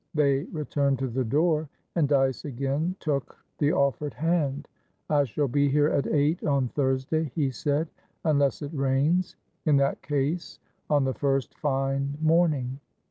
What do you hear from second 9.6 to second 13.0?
In that case, on the first fine morning."